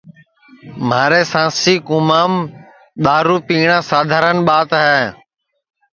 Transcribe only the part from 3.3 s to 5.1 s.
پیٹؔا سادھارن ٻات ہے